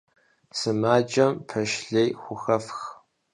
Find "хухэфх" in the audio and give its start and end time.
2.21-2.79